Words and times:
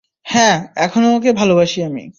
হ্যাঁ, 0.25 0.55
এখনও 0.77 1.09
ওকে 1.15 1.31
ভালোবাসি 1.33 1.79
আমি! 1.83 2.03